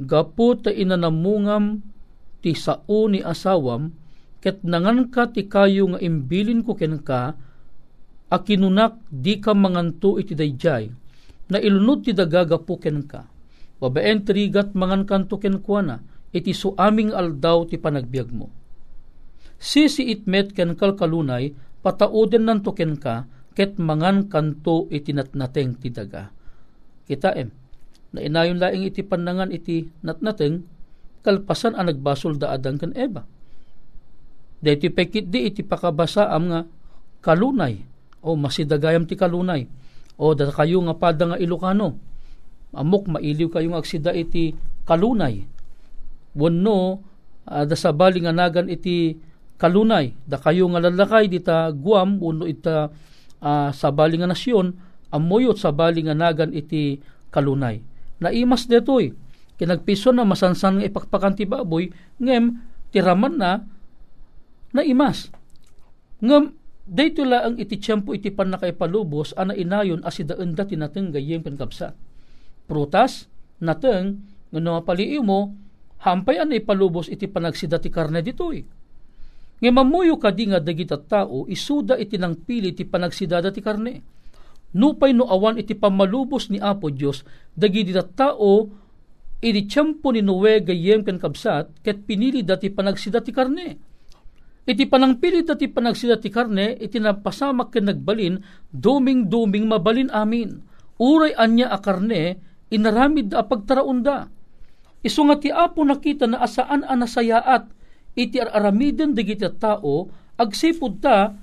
gapu 0.00 0.56
ta 0.56 0.72
inanamungam 0.72 1.84
ti 2.40 2.56
sao 2.56 3.06
ni 3.12 3.20
asawam 3.20 3.92
ket 4.40 4.64
nangan 4.64 5.12
ka 5.12 5.28
ti 5.28 5.46
kayo 5.46 5.92
nga 5.92 6.00
imbilin 6.00 6.64
ko 6.64 6.72
ken 6.74 6.98
ka 7.04 7.36
akinunak 8.32 8.96
di 9.12 9.38
ka 9.38 9.52
manganto 9.52 10.16
iti 10.16 10.32
dayjay 10.32 10.88
na 11.52 11.60
ilunod 11.60 12.08
ti 12.08 12.16
dagagapu 12.16 12.80
ken 12.80 13.04
ka. 13.04 13.28
Babaen 13.76 14.24
trigat 14.24 14.72
mangan 14.72 15.04
kanto 15.04 15.36
ken 15.36 15.60
kuana 15.60 16.00
iti 16.32 16.56
suaming 16.56 17.12
aldaw 17.12 17.68
ti 17.68 17.76
panagbiag 17.76 18.32
mo. 18.32 18.48
Sisi 19.60 20.08
itmet 20.08 20.56
ken 20.56 20.72
kalkalunay 20.72 21.52
patauden 21.84 22.48
nanto 22.48 22.72
ken 22.72 22.96
ka 22.96 23.28
ket 23.52 23.76
mangan 23.76 24.32
kanto 24.32 24.88
iti 24.88 25.12
natnateng 25.12 25.76
ti 25.76 25.92
daga. 25.92 26.32
Kita 27.04 27.36
em 27.36 27.52
na 28.16 28.24
inayon 28.24 28.56
laing 28.56 28.88
iti 28.88 29.04
panangan 29.04 29.52
iti 29.52 29.84
natnateng 30.00 30.64
kalpasan 31.20 31.76
ang 31.76 31.92
nagbasol 31.92 32.40
da 32.40 32.56
adang 32.56 32.80
kan 32.80 32.96
eba. 32.96 33.28
Deti 34.62 34.88
pekit 34.88 35.28
di 35.28 35.50
iti 35.50 35.60
pakabasa 35.66 36.30
am 36.32 36.44
nga 36.48 36.60
kalunay 37.20 37.82
o 38.22 38.38
masidagayam 38.38 39.04
ti 39.04 39.18
kalunay 39.18 39.66
o 40.16 40.32
da 40.36 40.48
kayo 40.52 40.80
nga 40.84 40.94
pada 40.96 41.24
nga 41.28 41.38
Ilocano. 41.40 41.96
Amok 42.72 43.08
mailiw 43.12 43.52
kayo 43.52 43.72
nga 43.72 43.80
aksida 43.80 44.16
iti 44.16 44.56
kalunay. 44.88 45.44
Wenno 46.32 47.00
uh, 47.44 47.64
da 47.68 47.76
sabali 47.76 48.24
nga 48.24 48.32
nagan 48.32 48.68
iti 48.72 49.16
kalunay. 49.60 50.16
Da 50.24 50.40
kayo 50.40 50.68
nga 50.72 50.80
lalakay 50.80 51.28
dita 51.28 51.68
Guam 51.72 52.16
wenno 52.20 52.48
ita 52.48 52.88
uh, 53.42 53.70
sabali 53.72 54.16
nga 54.16 54.30
nasyon. 54.30 54.72
Amoyot 55.12 55.60
sabali 55.60 56.06
nga 56.08 56.16
nagan 56.16 56.56
iti 56.56 56.96
kalunay. 57.28 57.84
Naimas 58.22 58.64
detoy. 58.64 59.12
Kinagpiso 59.60 60.10
na 60.10 60.24
masansan 60.24 60.80
nga 60.80 60.88
ipakpakan 60.88 61.36
ti 61.36 61.44
baboy. 61.44 61.92
Ngem 62.16 62.62
tiraman 62.88 63.34
na 63.36 63.60
naimas. 64.72 65.28
Ngem 66.24 66.61
dayto 66.82 67.22
ang 67.26 67.56
iti 67.58 67.78
tiyempo 67.78 68.10
iti 68.12 68.34
pan 68.34 68.50
nakaipalubos 68.54 69.34
ana 69.38 69.54
inayon 69.54 70.02
asidaan 70.02 70.54
dati 70.58 70.74
nateng 70.74 71.14
gayem 71.14 71.40
ken 71.40 71.54
kapsa 71.54 71.94
prutas 72.66 73.30
nateng 73.62 74.22
ngano 74.52 74.82
mapaliiw 74.82 75.22
mo 75.22 75.54
hampay 76.02 76.42
an 76.42 76.50
ipalubos 76.52 77.06
iti 77.06 77.30
panagsida 77.30 77.78
ti 77.78 77.88
karne 77.88 78.20
ditoy. 78.20 78.62
Nga 79.62 79.70
mamuyo 79.70 80.18
kadi 80.18 80.50
nga 80.50 80.58
dagiti 80.58 80.98
tao 81.06 81.46
isuda 81.46 81.94
iti 81.94 82.18
nang 82.18 82.34
pili 82.34 82.74
ti 82.74 82.82
panagsidada 82.82 83.54
ti 83.54 83.62
karne. 83.62 84.02
Nupay 84.74 85.14
no 85.14 85.28
awan 85.30 85.60
iti 85.60 85.76
pamalubos 85.78 86.50
ni 86.50 86.58
Apo 86.58 86.90
Dios 86.90 87.22
dagiti 87.54 87.94
tao 87.94 88.66
iti 89.38 89.62
tiyempo 89.68 90.10
ni 90.10 90.24
Noe 90.24 90.64
gayem 90.64 91.06
ken 91.06 91.22
kabsat 91.22 91.84
ket 91.84 92.02
pinili 92.08 92.42
dati 92.42 92.72
panagsida 92.72 93.22
ti 93.22 93.30
karne 93.30 93.91
iti 94.62 94.86
panangpili 94.86 95.42
dati 95.42 95.66
panagsida 95.66 96.18
ti 96.22 96.30
karne 96.30 96.78
iti 96.78 97.02
napasamak 97.02 97.74
ken 97.74 97.90
nagbalin 97.90 98.38
duming-duming 98.70 99.66
mabalin 99.66 100.10
amin. 100.14 100.62
Uray 101.02 101.34
anya 101.34 101.74
a 101.74 101.78
karne 101.82 102.38
inaramid 102.70 103.34
da 103.34 103.42
pagtaraunda. 103.42 104.30
Iso 105.02 105.26
nga 105.26 105.34
ti 105.34 105.50
Apo 105.50 105.82
nakita 105.82 106.30
na 106.30 106.38
asaan 106.46 106.86
a 106.86 106.94
nasayaat 106.94 107.66
iti 108.14 108.38
aramiden 108.38 109.18
digiti 109.18 109.50
tao 109.58 110.06
agsipud 110.38 111.02
ta 111.02 111.34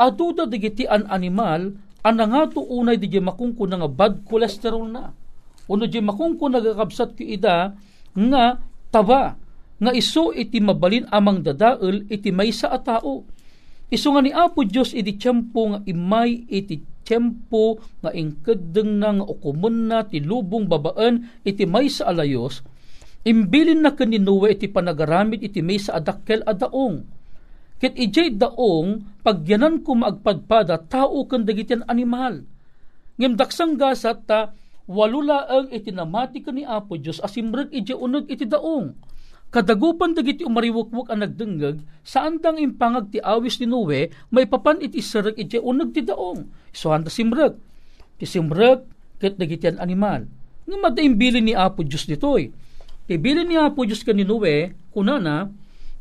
aduda 0.00 0.48
digiti 0.48 0.88
an 0.88 1.04
animal 1.12 1.76
ana 2.00 2.24
nga 2.24 2.42
to 2.48 2.64
unay 2.64 2.96
di 2.96 3.12
makungko 3.20 3.68
nga 3.68 3.88
bad 3.88 4.24
cholesterol 4.24 4.88
na. 4.88 5.12
Uno 5.68 5.84
di 5.84 6.00
makungko 6.00 6.48
nagakabsat 6.48 7.16
ki 7.16 7.36
ida 7.40 7.76
nga 8.14 8.44
taba 8.88 9.36
nga 9.78 9.90
iso 9.90 10.30
iti 10.30 10.58
mabalin 10.62 11.08
amang 11.10 11.42
dadael 11.42 12.06
iti 12.06 12.30
maysa 12.30 12.70
a 12.70 12.78
tao. 12.78 13.26
Iso 13.90 14.10
nga 14.14 14.22
ni 14.22 14.30
Apo 14.34 14.64
Dios 14.66 14.94
iti 14.94 15.14
tiyempo 15.14 15.74
nga 15.74 15.78
imay 15.86 16.46
iti 16.50 16.82
tiyempo 17.04 17.78
nga 18.00 18.10
ingkedeng 18.10 18.98
na 18.98 19.20
nga 19.20 19.24
ukumun 19.28 19.90
na 19.90 20.02
ti 20.08 20.18
lubong 20.18 20.66
babaan 20.66 21.28
iti 21.44 21.68
maysa 21.68 22.08
alayos 22.08 22.64
imbilin 23.24 23.80
na 23.80 23.92
kaninuwe 23.92 24.52
iti 24.52 24.68
panagaramid 24.68 25.40
iti 25.40 25.64
maysa 25.64 25.96
adakkel 25.96 26.44
adaong 26.44 27.04
Ket 27.84 28.00
ijay 28.00 28.38
daong 28.38 29.20
pagyanan 29.26 29.82
ko 29.82 29.98
maagpadpada 29.98 30.78
tao 30.88 31.26
kan 31.28 31.42
dagitian 31.42 31.84
animal. 31.90 32.46
Ngem 33.18 33.34
daksang 33.34 33.76
gasat 33.76 34.24
ta 34.24 34.54
walula 34.88 35.44
ang 35.50 35.68
itinamati 35.68 36.40
ka 36.40 36.48
ni 36.54 36.62
Apo 36.62 36.96
Diyos 36.96 37.18
asimrag 37.20 37.68
ijay 37.74 37.98
unag 37.98 38.30
iti 38.30 38.46
daong. 38.46 38.94
Kadagupan 39.54 40.18
dagiti 40.18 40.42
umariwukwak 40.42 41.14
ang 41.14 41.22
nagdengag, 41.22 41.78
saan 42.02 42.42
tang 42.42 42.58
impangag 42.58 43.14
ti 43.14 43.22
awis 43.22 43.62
ni 43.62 43.70
Noe, 43.70 44.10
may 44.34 44.50
papan 44.50 44.82
iti 44.82 44.98
sarag 44.98 45.38
iti 45.38 45.62
unag 45.62 45.94
ti 45.94 46.02
daong. 46.02 46.50
So 46.74 46.90
handa 46.90 47.06
simrag. 47.06 47.54
Ti 48.18 48.26
simrag, 48.26 48.82
ket 49.22 49.38
dagitian 49.38 49.78
animal. 49.78 50.26
Nga 50.66 50.76
madaim 50.82 51.14
ni 51.14 51.54
Apo 51.54 51.86
Diyos 51.86 52.10
ditoy. 52.10 52.50
Ti 53.06 53.14
bilin 53.14 53.46
ni 53.46 53.54
Apo 53.54 53.86
Diyos 53.86 54.02
ka 54.02 54.10
ni 54.10 54.26
Noe, 54.26 54.74
kunana, 54.90 55.46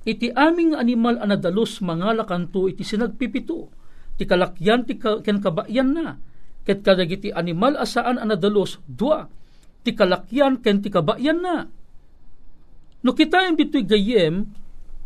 iti 0.03 0.33
aming 0.33 0.75
animal 0.75 1.21
anadalos 1.21 1.79
mga 1.79 2.23
lakanto 2.23 2.67
iti 2.67 2.83
sinagpipito 2.83 3.71
ti 4.19 4.27
kalakyan 4.27 4.83
ti 4.83 4.99
ken 4.99 5.39
kabayan 5.39 5.95
na 5.95 6.19
ket 6.67 6.83
kadagiti 6.83 7.31
animal 7.31 7.79
asaan 7.79 8.19
anadalos 8.19 8.83
dua 8.83 9.31
ti 9.81 9.95
kalakyan 9.95 10.59
ken 10.59 10.83
ti 10.83 10.91
kabayan 10.91 11.39
na 11.39 11.71
no 13.03 13.11
kita 13.11 13.51
dito'y 13.53 13.83
gayem 13.83 14.47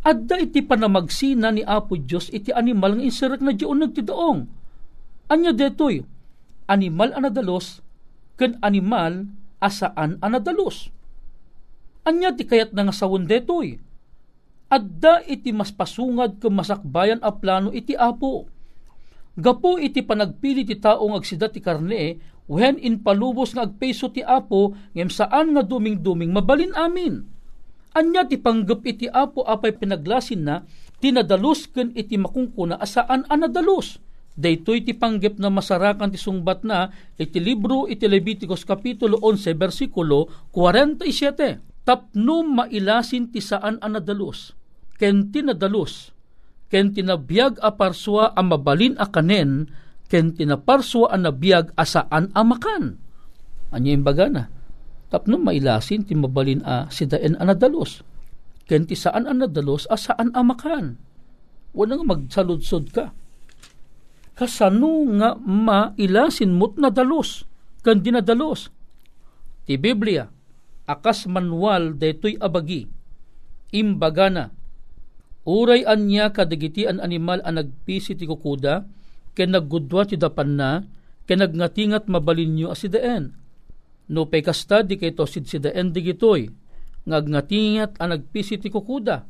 adda 0.06 0.38
iti 0.38 0.62
panamagsina 0.62 1.50
ni 1.50 1.66
Apo 1.66 1.98
Dios 1.98 2.30
iti 2.30 2.54
animal 2.54 2.96
nga 2.96 3.04
inserek 3.04 3.42
na 3.42 3.52
diyon 3.52 3.82
nagtidaong 3.82 4.40
anya 5.28 5.52
detoy 5.52 6.06
animal 6.70 7.12
anadalos 7.12 7.82
ken 8.38 8.56
animal 8.62 9.26
asaan 9.58 10.16
anadalos 10.22 10.88
anya 12.06 12.32
ti 12.32 12.46
kayat 12.46 12.72
nga 12.72 12.94
sawon 12.94 13.26
detoy 13.26 13.82
adda 14.68 15.24
iti 15.24 15.50
mas 15.50 15.72
pasungad 15.72 16.36
ken 16.38 16.52
masakbayan 16.52 17.20
a 17.24 17.32
plano 17.32 17.72
iti 17.72 17.96
apo. 17.96 18.46
Gapo 19.38 19.78
iti 19.80 20.04
panagpili 20.04 20.66
ti 20.66 20.76
tao 20.76 21.08
nga 21.08 21.18
agsida 21.18 21.48
ti 21.48 21.62
karne, 21.62 22.20
when 22.50 22.76
in 22.76 23.00
palubos 23.00 23.56
nga 23.56 23.64
agpeso 23.64 24.12
ti 24.12 24.20
apo, 24.20 24.76
ngem 24.92 25.08
saan 25.08 25.56
nga 25.56 25.62
duming-duming 25.64 26.34
mabalin 26.34 26.74
amin. 26.76 27.37
Anya 27.98 28.30
ti 28.30 28.38
panggap 28.38 28.86
iti 28.86 29.10
apo 29.10 29.42
apay 29.42 29.74
pinaglasin 29.74 30.46
na, 30.46 30.62
tinadalos 31.02 31.66
ken 31.66 31.90
iti 31.98 32.14
makungkuna 32.14 32.78
asaan 32.78 33.26
anadalos. 33.26 33.98
Daytoy 34.38 34.86
ti 34.86 34.94
panggep 34.94 35.42
na 35.42 35.50
masarakan 35.50 36.14
ti 36.14 36.18
sungbat 36.18 36.62
na 36.62 36.94
iti 37.18 37.42
libro 37.42 37.90
iti 37.90 38.06
Leviticus 38.06 38.62
kapitulo 38.62 39.18
11 39.18 39.50
versikulo 39.58 40.30
47. 40.54 41.82
Tapno 41.82 42.46
mailasin 42.46 43.34
ti 43.34 43.42
saan 43.42 43.82
a 43.82 43.90
nadalos. 43.90 44.54
Ken 44.94 45.34
tinadalos. 45.34 46.14
Ken 46.70 46.94
tinabiyag 46.94 47.58
a 47.58 47.74
parswa 47.74 48.30
a 48.30 48.40
mabalin 48.46 48.94
a 49.02 49.10
kanen 49.10 49.66
ken 50.06 50.38
tinaparswa 50.38 51.10
a 51.10 51.18
nabiyag 51.18 51.74
a 51.74 51.82
saan 51.82 52.30
a 52.30 52.46
makan. 52.46 52.94
Anya 53.74 53.90
imbaga 53.90 54.30
na. 54.30 54.46
Tapno 55.08 55.40
mailasin 55.40 56.04
ti 56.04 56.12
mabalin 56.12 56.60
a 56.64 56.88
sidaen 56.92 57.36
a 57.40 57.48
nadalos. 57.48 58.04
Ken 58.68 58.84
ti 58.84 58.92
saan 58.92 59.24
a 59.24 59.32
nadalos 59.32 59.88
a 59.88 59.96
saan 59.96 60.32
a 60.36 60.44
makan. 60.44 61.00
Wala 61.72 61.96
nga 61.96 62.04
magsaludsod 62.04 62.92
ka 62.92 63.12
kasano 64.38 65.02
nga 65.18 65.34
mailasin 65.34 66.54
mo't 66.54 66.78
nadalos, 66.78 67.42
kan 67.82 67.98
dinadalos. 67.98 68.70
Ti 69.66 69.74
Biblia, 69.74 70.30
akas 70.86 71.26
manual 71.26 71.98
detoy 71.98 72.38
abagi, 72.38 72.86
imbaga 73.74 74.30
na, 74.30 74.44
uray 75.42 75.82
anya 75.82 76.30
kadagiti 76.30 76.86
an 76.86 77.02
animal 77.02 77.42
ang 77.42 77.58
nagpisi 77.58 78.14
ti 78.14 78.30
kukuda, 78.30 78.86
ken 79.34 79.50
naggudwa 79.50 80.06
ti 80.06 80.14
dapan 80.14 80.54
na, 80.54 80.70
ken 81.26 81.42
nagngatingat 81.42 82.06
mabalinyo 82.06 82.70
asideen. 82.70 83.34
No 84.08 84.28
pay 84.28 84.40
kasta 84.40 84.80
di 84.84 84.96
kay 84.96 85.12
tosid 85.12 85.44
sidaen 85.44 85.92
digitoy, 85.92 86.48
ngagnatingat 87.04 88.00
ang 88.00 88.16
nagpisi 88.16 88.56
ti 88.56 88.72
kukuda. 88.72 89.24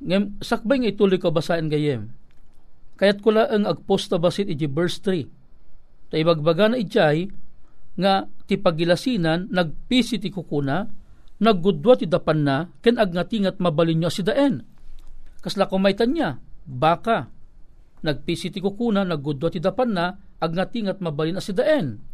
Ngem, 0.00 0.40
sakbay 0.40 0.80
nga 0.80 0.92
ituloy 0.92 1.20
ko 1.20 1.28
basahin 1.28 1.68
gayem 1.68 2.08
Kayat 3.00 3.24
ko 3.24 3.32
ang 3.32 3.64
agposta 3.64 4.20
basit 4.20 4.52
iti 4.52 4.68
verse 4.68 5.00
3. 5.00 6.12
Taibagbaga 6.12 6.68
na 6.68 6.76
ijay 6.76 7.32
nga 7.96 8.28
ti 8.44 8.60
pagilasinan 8.60 9.48
nagpisi 9.48 10.20
ti 10.20 10.28
kukuna 10.28 10.84
naggudwa 11.40 11.96
ti 11.96 12.04
dapan 12.04 12.44
na 12.44 12.68
ken 12.84 13.00
agnatingat 13.00 13.56
mabalin 13.56 14.04
nyo 14.04 14.12
si 14.12 14.20
daen. 14.20 14.60
Kasla 15.40 15.72
kumaytan 15.72 16.12
niya, 16.12 16.36
baka 16.68 17.32
nagpisi 18.04 18.52
ti 18.52 18.60
kukuna 18.60 19.08
naggudwa 19.08 19.48
ti 19.48 19.64
dapan 19.64 19.96
na 19.96 20.12
agnatingat 20.36 21.00
mabalin 21.00 21.40
si 21.40 21.56
daen. 21.56 22.04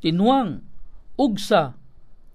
Tinuang, 0.00 0.64
ugsa, 1.16 1.74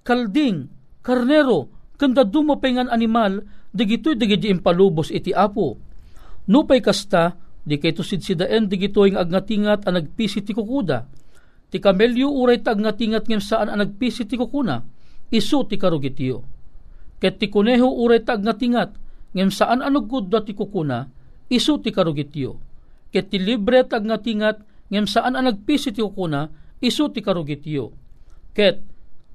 kalding, 0.03 0.71
karnero, 1.05 1.69
kanda 1.95 2.23
dumapengan 2.27 2.91
animal, 2.91 3.43
digito'y 3.71 4.15
digiti 4.19 4.51
impalubos 4.51 5.11
iti 5.11 5.31
apo. 5.31 5.77
Nupay 6.47 6.79
kasta, 6.83 7.45
Di 7.65 7.81
kay 7.81 7.97
tusid 7.97 8.21
si 8.21 8.37
daen 8.37 8.69
di 8.69 8.77
gitoing 8.77 9.17
agnatingat 9.17 9.89
ang 9.89 9.97
nagpisi 9.97 10.45
ti 10.45 10.53
kukuda. 10.53 11.09
Ti 11.73 11.81
kamelyo 11.81 12.29
uray 12.29 12.61
ta 12.61 12.77
agnatingat 12.77 13.25
ngem 13.25 13.41
saan 13.41 13.73
ang 13.73 13.81
nagpisi 13.81 14.29
ti 14.29 14.37
kukuna. 14.37 14.85
Isu 15.33 15.65
ti 15.65 15.81
karugitiyo. 15.81 16.45
Ket 17.17 17.41
ti 17.41 17.49
kuneho 17.49 17.89
uray 17.89 18.21
ta 18.21 18.37
agnatingat 18.37 18.93
ngem 19.33 19.49
saan 19.49 19.81
ang 19.81 19.97
nagkudda 19.97 20.45
ti 20.45 20.53
kukuna. 20.53 21.09
Isu 21.49 21.81
ti 21.81 21.89
karugitiyo. 21.89 22.61
Ket 23.09 23.33
ti 23.33 23.41
libre 23.41 23.81
ta 23.81 23.97
agnatingat 23.97 24.61
ngem 24.93 25.09
saan 25.09 25.33
ang 25.33 25.49
nagpisi 25.49 25.89
ti 25.89 26.05
kukuna. 26.05 26.45
Isu 26.85 27.09
ti 27.09 27.25
karugitiyo. 27.25 28.04
Ket 28.55 28.79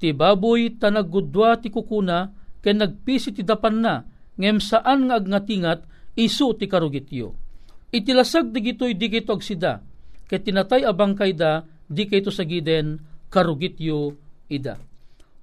ti 0.00 0.16
baboy 0.16 0.80
ta 0.80 0.88
naggudwa 0.88 1.60
ti 1.60 1.68
kukuna 1.68 2.32
ken 2.64 2.80
nagpisi 2.80 3.36
ti 3.36 3.44
dapan 3.44 3.84
na 3.84 3.94
ngem 4.40 4.56
saan 4.56 5.06
nga 5.06 5.20
agnatingat 5.20 5.84
isu 6.16 6.56
ti 6.56 6.64
karugitiyo 6.64 7.36
itilasag 7.90 8.54
digitoy 8.54 8.94
di 8.94 9.10
kito 9.10 9.34
agsida, 9.34 9.82
ket 10.30 10.46
tinatay 10.46 10.86
abang 10.86 11.18
kayda 11.18 11.66
di 11.90 12.06
kito 12.06 12.30
sagiden 12.30 13.02
karugityo 13.30 14.14
ida. 14.46 14.78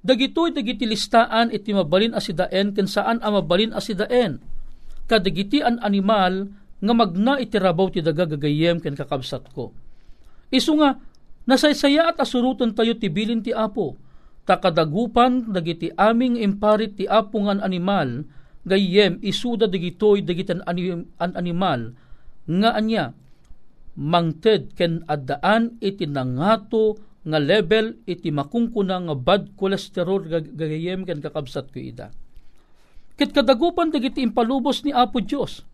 Dagitoy 0.03 0.55
dagiti 0.55 0.87
listaan 0.87 1.51
iti 1.51 1.75
mabalin 1.75 2.15
asidaen 2.15 2.71
ken 2.71 2.87
saan 2.87 3.19
a 3.19 3.27
mabalin 3.27 3.75
asidaen. 3.75 4.39
Kadagiti 5.07 5.59
an 5.59 5.83
animal 5.83 6.47
nga 6.79 6.93
magna 6.95 7.35
iti 7.39 7.59
rabaw 7.59 7.91
ti 7.91 7.99
daga 7.99 8.23
gagayem 8.23 8.79
ken 8.79 8.95
kakabsat 8.95 9.51
ko. 9.51 9.75
Isu 10.47 10.79
nga 10.79 10.95
nasaysaya 11.47 12.11
at 12.11 12.19
asurutan 12.19 12.75
tayo 12.75 12.93
ti 12.99 13.07
bilin 13.07 13.41
ti 13.41 13.55
apo. 13.55 13.95
Takadagupan 14.47 15.51
dagiti 15.51 15.91
aming 15.95 16.39
imparit 16.39 16.95
ti 16.99 17.03
apo 17.07 17.43
ngan 17.43 17.63
animal 17.63 18.23
gayem 18.67 19.19
isuda 19.23 19.67
dagitoy 19.67 20.23
dagiti 20.23 20.55
an, 20.55 20.63
an 21.19 21.31
animal 21.35 21.95
nga 22.47 22.75
anya 22.75 23.11
mangted 23.97 24.71
ken 24.75 25.03
addaan 25.07 25.79
iti 25.83 26.07
nangato 26.07 26.95
nga 27.27 27.39
level 27.43 27.99
iti 28.07 28.31
makungkuna 28.31 29.03
nga 29.03 29.15
bad 29.19 29.51
cholesterol 29.59 30.23
gagayem 30.31 31.03
ken 31.03 31.19
kakabsat 31.19 31.67
ko 31.75 31.79
ida. 31.83 32.07
Ket 33.17 33.33
kadagupan 33.33 33.91
dagiti 33.91 34.21
impalubos 34.21 34.85
ni 34.85 34.93
Apo 34.93 35.19
Dios. 35.19 35.65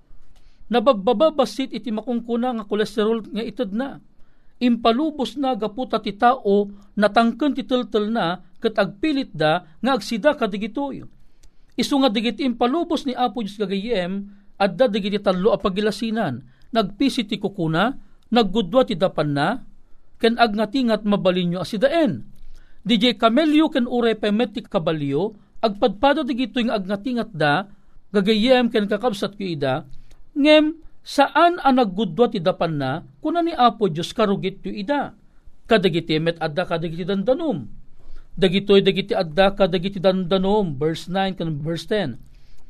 Nababbabasit 0.71 1.75
iti 1.75 1.91
makungkuna 1.91 2.57
nga 2.57 2.65
kolesterol 2.65 3.27
nga 3.29 3.43
ited 3.43 3.75
na. 3.75 3.99
Impalubos 4.63 5.35
na 5.35 5.59
gaputa 5.59 5.99
ti 5.99 6.15
tao 6.15 6.71
natangken 6.95 7.51
ti 7.51 7.67
teltel 7.67 8.07
na 8.07 8.39
ket 8.63 8.79
agpilit 8.79 9.35
da 9.35 9.67
nga 9.83 9.91
agsida 9.99 10.31
kadigitoy. 10.39 11.03
Isu 11.75 11.95
nga 11.99 12.07
digiti 12.07 12.47
impalubos 12.47 13.03
ni 13.03 13.11
Apo 13.11 13.43
Dios 13.43 13.59
gagayem 13.59 14.31
adda 14.55 14.87
digiti 14.87 15.19
tallo 15.19 15.51
a 15.51 15.59
pagilasinan 15.59 16.47
nagpisi 16.73 17.29
ti 17.29 17.37
kukuna, 17.37 17.93
naggudwa 18.33 18.81
ti 18.83 18.97
dapan 18.97 19.29
na, 19.31 19.47
ken 20.17 20.41
agnatingat 20.41 21.05
mabalinyo 21.05 21.61
asidaen. 21.61 22.25
DJ 22.83 23.15
kamelyo 23.15 23.69
ken 23.69 23.85
ure 23.85 24.17
pemet 24.17 24.57
ti 24.57 24.65
kabalyo, 24.65 25.37
agpadpado 25.63 26.25
di 26.25 26.33
gito 26.35 26.59
yung 26.59 26.73
agnatingat 26.73 27.31
da, 27.31 27.69
gagayem 28.11 28.73
ken 28.73 28.89
kakabsat 28.89 29.37
ko 29.37 29.45
ida, 29.45 29.85
ngem 30.33 30.81
saan 31.03 31.59
ang 31.59 31.75
naggudwa 31.75 32.31
ti 32.31 32.39
dapan 32.39 32.79
na, 32.79 32.91
kuna 33.19 33.43
ni 33.43 33.51
Apo 33.51 33.91
Diyos 33.91 34.15
karugit 34.15 34.63
yu 34.63 34.71
ida. 34.71 35.11
Kadagiti 35.67 36.19
met 36.19 36.39
adda 36.39 36.63
kadagiti 36.67 37.03
dandanom. 37.03 37.67
Dagitoy 38.33 38.81
dagiti 38.81 39.13
adda 39.13 39.53
kadagiti 39.53 39.99
dandanom, 39.99 40.75
verse 40.79 41.11
9 41.11 41.37
ken 41.37 41.59
verse 41.61 41.85
10. 41.87 42.19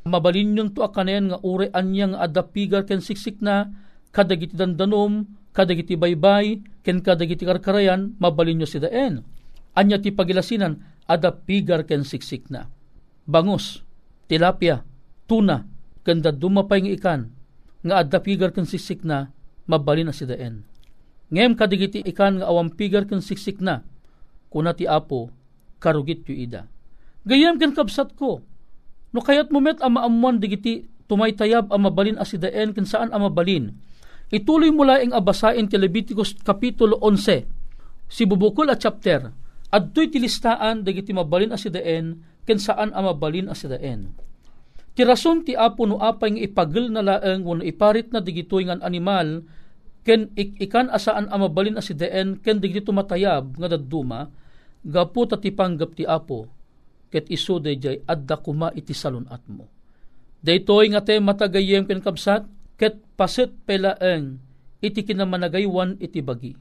Mabalin 0.04 0.54
yung 0.54 0.70
to 0.76 0.84
akanen 0.84 1.32
nga 1.32 1.40
ure 1.40 1.72
anyang 1.72 2.12
adda 2.12 2.44
pigar 2.44 2.84
ken 2.84 3.00
siksik 3.00 3.40
na, 3.40 3.72
kadagiti 4.12 4.52
dandanom, 4.52 5.26
kadagiti 5.56 5.96
baybay, 5.96 6.60
ken 6.84 7.00
kadagiti 7.00 7.48
karkarayan, 7.48 8.12
mabalin 8.20 8.62
nyo 8.62 8.68
si 8.68 8.78
daen. 8.78 9.24
Anya 9.74 9.98
ti 9.98 10.14
pagilasinan, 10.14 10.78
ada 11.10 11.34
pigar 11.34 11.82
ken 11.88 12.06
siksik 12.06 12.46
na. 12.52 12.70
Bangus, 13.26 13.82
tilapia, 14.30 14.86
tuna, 15.26 15.66
kanda 16.04 16.30
dumapay 16.30 16.84
ng 16.84 16.94
ikan, 17.00 17.33
nga 17.84 18.00
adda 18.00 18.18
pigar 18.24 18.50
ken 18.50 18.64
siksik 18.64 19.04
na, 19.04 19.28
mabalin 19.68 20.08
na 20.08 20.16
si 20.16 20.24
daen. 20.24 20.64
Ngem 21.28 21.52
kadagiti 21.54 22.00
ikan 22.08 22.40
nga 22.40 22.48
awang 22.48 22.72
pigar 22.72 23.04
ken 23.04 23.20
siksik 23.20 23.60
na, 23.60 23.84
kuna 24.48 24.72
ti 24.72 24.88
apo, 24.88 25.28
karugit 25.78 26.24
yu 26.24 26.34
ida. 26.34 26.64
Gayam 27.28 27.60
ken 27.60 27.76
kabsat 27.76 28.16
ko, 28.16 28.40
no 29.12 29.20
kayat 29.20 29.52
mo 29.52 29.60
met 29.60 29.84
ama 29.84 30.08
amuan 30.08 30.40
digiti 30.40 30.88
tumaytayab 31.04 31.68
ang 31.68 31.84
mabalin 31.84 32.16
asidaen 32.16 32.72
ken 32.72 32.88
saan 32.88 33.12
ang 33.12 33.28
mabalin 33.28 33.76
Ituloy 34.32 34.72
mo 34.72 34.82
laing 34.82 35.12
abasain 35.12 35.70
ti 35.70 35.78
Leviticus 35.78 36.34
Kapitulo 36.40 36.98
11, 36.98 37.44
si 38.10 38.26
bubukol 38.26 38.66
at 38.66 38.80
chapter, 38.80 39.30
at 39.70 39.82
do'y 39.94 40.10
tilistaan 40.10 40.82
dagiti 40.82 41.12
mabalin 41.12 41.52
asidaen, 41.52 42.24
ken 42.42 42.58
saan 42.58 42.90
ang 42.96 43.04
mabalin 43.06 43.46
asidaen. 43.46 44.10
Ti 44.94 45.02
rason 45.02 45.42
ti 45.42 45.58
apo 45.58 45.90
no 45.90 45.98
apay 45.98 46.38
nga 46.38 46.42
ipagil 46.46 46.86
na 46.94 47.02
laeng 47.02 47.42
wano 47.42 47.66
iparit 47.66 48.14
na 48.14 48.22
digitoy 48.22 48.70
ngan 48.70 48.78
animal, 48.78 49.42
ken 50.06 50.30
ik 50.38 50.54
ikan 50.70 50.86
asaan 50.86 51.26
ang 51.26 51.42
mabalin 51.42 51.74
asidaen, 51.74 52.38
ken 52.38 52.62
digiti 52.62 52.86
tumatayab 52.86 53.58
nga 53.58 53.66
daduma, 53.66 54.30
gapu 54.86 55.26
ti 55.26 55.50
panggap 55.50 55.98
ti 55.98 56.06
apo, 56.06 56.46
ket 57.10 57.26
iso 57.26 57.58
dayjay 57.58 58.06
adda 58.06 58.38
kuma 58.38 58.70
iti 58.78 58.94
salunat 58.94 59.42
mo. 59.50 59.66
Daytoy 60.44 60.94
nga 60.94 61.02
te 61.02 61.18
matagayem 61.18 61.90
ken 61.90 61.98
kabsat, 61.98 62.46
ket 62.78 63.02
paset 63.18 63.50
pelaeng 63.66 64.38
iti 64.78 65.02
kinamanagaywan 65.02 65.98
iti 65.98 66.20
bagi. 66.20 66.54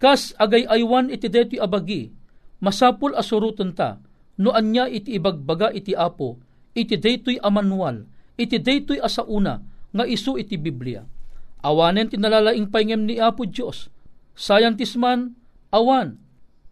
Kas 0.00 0.32
agay 0.40 0.64
aywan 0.64 1.12
iti 1.12 1.28
deti 1.28 1.56
abagi, 1.60 2.08
masapul 2.64 3.12
asurutan 3.12 3.76
ta, 3.76 4.00
no 4.40 4.56
anya 4.56 4.88
iti 4.88 5.18
ibagbaga 5.18 5.68
iti 5.74 5.92
apo, 5.92 6.38
iti 6.74 6.98
daytoy 6.98 7.38
amanual, 7.40 8.04
iti 8.36 8.58
daytoy 8.58 8.98
asauna, 9.00 9.62
nga 9.94 10.04
isu 10.04 10.36
iti 10.36 10.58
Biblia. 10.58 11.06
Awanen 11.64 12.10
tinalalaing 12.10 12.68
paingem 12.68 13.08
ni 13.08 13.16
Apo 13.16 13.48
Diyos. 13.48 13.88
Scientist 14.36 15.00
man, 15.00 15.38
awan. 15.72 16.20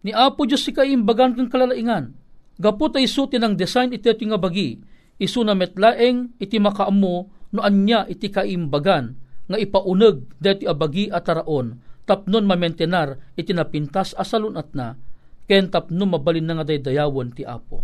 Ni 0.05 0.11
Apo 0.13 0.45
Diyos 0.45 0.61
si 0.67 0.75
kaimbagan 0.75 1.33
kang 1.33 1.49
kalalaingan. 1.49 2.13
Gapot 2.61 2.93
ay 2.93 3.09
isu 3.09 3.31
tinang 3.31 3.57
design 3.57 3.89
iti 3.95 4.05
nga 4.05 4.37
bagi, 4.37 4.77
isu 5.17 5.41
na 5.41 5.57
metlaeng 5.57 6.37
iti 6.37 6.61
makaamo 6.61 7.15
no 7.53 7.59
anya 7.65 8.05
iti 8.05 8.29
kaimbagan 8.29 9.17
nga 9.49 9.57
ipauneg 9.57 10.37
deti 10.37 10.69
abagi 10.69 11.09
at 11.09 11.25
taraon 11.25 11.81
tapnon 12.03 12.43
mamentenar 12.43 13.19
iti 13.39 13.55
napintas 13.55 14.11
asalunat 14.15 14.75
na, 14.75 14.99
ken 15.47 15.71
tapno 15.71 16.03
mabalin 16.07 16.43
na 16.47 16.59
nga 16.59 16.67
daydayawon 16.67 17.31
ti 17.31 17.47
Apo. 17.47 17.83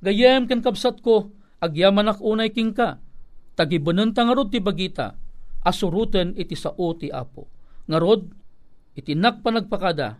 Gayem 0.00 0.48
ken 0.48 0.64
kabsat 0.64 1.04
ko, 1.04 1.28
agyaman 1.60 2.10
ak 2.10 2.18
unay 2.24 2.50
king 2.50 2.72
ka, 2.72 2.98
tagibunan 3.54 4.16
tangarod 4.16 4.48
ti 4.48 4.58
bagita, 4.58 5.14
asuruten 5.62 6.32
iti 6.34 6.56
sao 6.56 6.96
ti 6.96 7.12
Apo. 7.12 7.46
Ngarod, 7.86 8.26
iti 8.96 9.12
nakpanagpakada, 9.14 10.18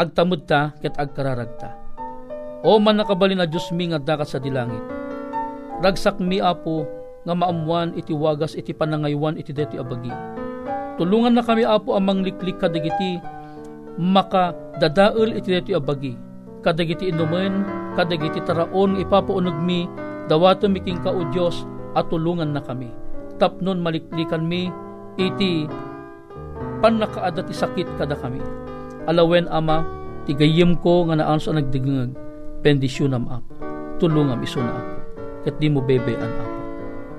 agtamod 0.00 0.48
ta 0.48 0.72
ket 0.80 0.96
agkararagta. 0.96 1.76
O 2.64 2.76
man 2.80 3.00
nakabalin 3.00 3.40
na 3.40 3.48
Diyos 3.48 3.72
mi 3.72 3.88
nga 3.88 4.00
dakat 4.00 4.32
sa 4.32 4.40
dilangit. 4.40 4.80
Ragsak 5.80 6.20
mi 6.20 6.40
apo 6.40 6.84
nga 7.24 7.32
maamuan 7.32 7.96
iti 7.96 8.12
wagas 8.12 8.52
iti 8.52 8.76
panangaywan 8.76 9.40
iti 9.40 9.52
deti 9.52 9.80
abagi. 9.80 10.12
Tulungan 11.00 11.36
na 11.36 11.44
kami 11.44 11.64
apo 11.64 11.96
amang 11.96 12.20
liklik 12.20 12.60
kadagiti 12.60 13.16
maka 13.96 14.52
dadael 14.76 15.36
iti 15.36 15.48
deti 15.56 15.72
abagi. 15.72 16.16
Kadagiti 16.60 17.08
inumen, 17.08 17.64
kadagiti 17.96 18.44
taraon 18.44 19.00
ipapaunog 19.00 19.56
mi 19.64 19.88
dawato 20.30 20.70
miking 20.70 21.02
ka 21.02 21.10
o 21.10 21.26
Diyos 21.34 21.66
at 21.98 22.06
tulungan 22.06 22.54
na 22.54 22.62
kami. 22.62 22.86
Tapnon 23.42 23.82
maliklikan 23.82 24.46
mi 24.46 24.70
iti 25.18 25.66
panakaada 26.78 27.42
ti 27.42 27.50
sakit 27.50 27.98
kada 27.98 28.14
kami. 28.14 28.38
Alawen 29.10 29.50
ama, 29.50 29.82
tigayim 30.30 30.78
ko 30.78 31.10
nga 31.10 31.18
naan 31.18 31.42
sa 31.42 31.50
nagdigngag, 31.50 32.14
pendisyonam 32.62 33.26
apo. 33.26 33.50
Tulungam 33.98 34.38
iso 34.46 34.62
na 34.62 34.70
apo. 34.70 34.94
Kat 35.42 35.58
di 35.58 35.66
mo 35.66 35.82
bebean 35.82 36.30
apo. 36.30 36.54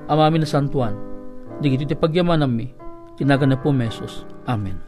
Amami 0.08 0.39
na 0.39 0.47
santuan, 0.47 0.95
digiti 1.60 1.84
ti 1.91 1.95
pagyaman 2.00 2.47
mi, 2.47 2.71
tinaga 3.19 3.43
na 3.43 3.60
po 3.60 3.76
mesos. 3.76 4.24
Amen. 4.47 4.80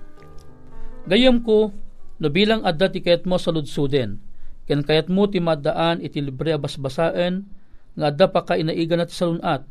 Gayam 1.10 1.44
ko, 1.44 1.76
no 2.24 2.28
bilang 2.32 2.64
adda 2.64 2.88
ti 2.88 3.04
kayat 3.04 3.28
mo 3.28 3.36
sa 3.36 3.52
ludsuden, 3.52 4.24
ken 4.64 4.80
kayat 4.86 5.12
mo 5.12 5.28
ti 5.28 5.44
madaan 5.44 6.00
iti 6.00 6.24
libre 6.24 6.56
basbasaan, 6.56 7.44
nga 7.94 8.10
adda 8.10 8.28
pa 8.30 8.42
ka 8.46 8.58
inaigan 8.58 9.02
at 9.02 9.14
salunat, 9.14 9.66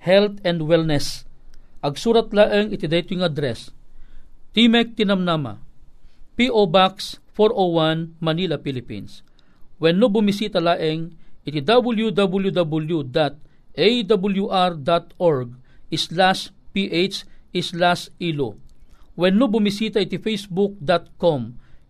health 0.00 0.40
and 0.44 0.64
wellness. 0.64 1.24
Agsurat 1.84 2.32
laeng 2.32 2.72
iti 2.72 2.88
dayto 2.88 3.12
nga 3.16 3.28
address, 3.28 3.72
Timek 4.54 4.94
Tinamnama, 4.94 5.58
P.O. 6.38 6.66
Box 6.70 7.18
401, 7.34 8.22
Manila, 8.22 8.56
Philippines. 8.62 9.26
When 9.82 9.98
no 9.98 10.06
bumisita 10.06 10.62
laeng, 10.62 11.18
iti 11.42 11.60
www.awr.org 11.60 13.08
slash 15.94 16.50
ph 16.74 17.22
slash 17.54 18.10
ilo. 18.18 18.58
When 19.14 19.38
no 19.38 19.46
bumisita 19.50 20.02
iti 20.02 20.18
facebook.com 20.18 21.40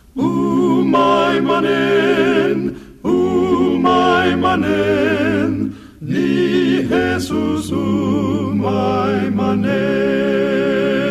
Umay 0.15 1.39
manen, 1.39 2.75
umay 3.03 4.35
manen, 4.35 5.71
ni 6.01 6.83
Jesus 6.83 7.71
umay 7.71 9.31
manen. 9.31 11.10